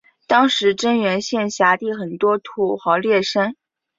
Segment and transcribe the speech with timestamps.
[0.25, 3.53] 当时真源县辖地很多土豪劣绅。